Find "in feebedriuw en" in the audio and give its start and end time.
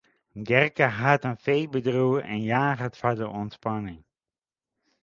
1.29-2.41